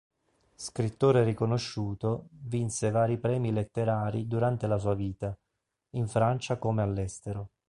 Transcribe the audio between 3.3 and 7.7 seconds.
letterari durante la sua vita, in Francia come all'estero.